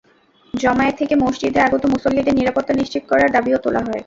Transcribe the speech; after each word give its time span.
জমায়েত 0.53 0.95
থেকে 0.99 1.13
মসজিদে 1.15 1.59
আগত 1.61 1.83
মুসল্লিদের 1.85 2.37
নিরাপত্তা 2.39 2.73
নিশ্চিত 2.73 3.03
করার 3.07 3.29
দাবিও 3.31 3.57
তোলা 3.63 3.81
হয়। 3.81 3.99